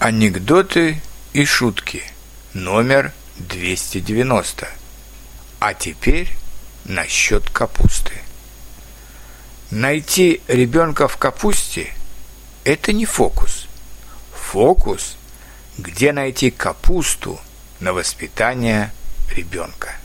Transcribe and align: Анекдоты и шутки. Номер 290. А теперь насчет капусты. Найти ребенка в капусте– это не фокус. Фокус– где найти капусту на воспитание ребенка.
Анекдоты 0.00 0.98
и 1.34 1.44
шутки. 1.44 2.02
Номер 2.54 3.12
290. 3.36 4.66
А 5.58 5.74
теперь 5.74 6.30
насчет 6.86 7.50
капусты. 7.50 8.14
Найти 9.70 10.40
ребенка 10.48 11.06
в 11.06 11.18
капусте– 11.18 11.92
это 12.64 12.94
не 12.94 13.04
фокус. 13.04 13.68
Фокус– 14.32 15.18
где 15.78 16.12
найти 16.12 16.50
капусту 16.50 17.38
на 17.78 17.92
воспитание 17.92 18.92
ребенка. 19.36 19.99